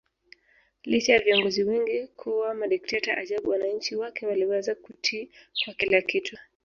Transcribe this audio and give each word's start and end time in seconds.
Licha 0.83 1.13
ya 1.13 1.19
viongozi 1.19 1.63
wengi 1.63 2.07
kuwa 2.07 2.53
madikteta 2.53 3.17
ajabu 3.17 3.49
wananchi 3.49 3.95
wake 3.95 4.27
waliweza 4.27 4.75
kutii 4.75 5.29
kwa 5.65 5.73
kila 5.73 6.01
kitu 6.01 6.37